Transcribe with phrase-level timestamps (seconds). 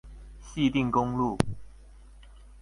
[0.41, 1.37] 汐碇公路